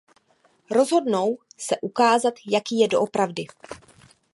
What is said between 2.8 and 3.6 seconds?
doopravdy.